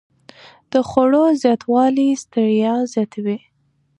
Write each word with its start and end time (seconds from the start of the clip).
د 0.71 0.73
خوړو 0.87 1.23
زیاتوالی 1.41 2.09
ستړیا 2.23 2.73
زیاتوي. 2.93 3.37